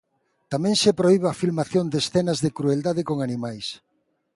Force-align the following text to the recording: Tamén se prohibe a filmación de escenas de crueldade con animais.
Tamén 0.51 0.75
se 0.83 0.91
prohibe 0.99 1.27
a 1.29 1.39
filmación 1.41 1.85
de 1.91 1.97
escenas 2.03 2.39
de 2.43 2.53
crueldade 2.57 3.01
con 3.09 3.17
animais. 3.27 3.67